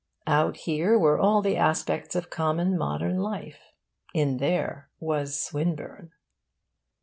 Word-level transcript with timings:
Out 0.25 0.57
here 0.57 0.97
were 0.97 1.19
all 1.19 1.43
the 1.43 1.55
aspects 1.57 2.15
of 2.15 2.31
common 2.31 2.75
modern 2.75 3.19
life. 3.19 3.59
In 4.15 4.37
there 4.37 4.89
was 4.99 5.39
Swinburne. 5.39 6.11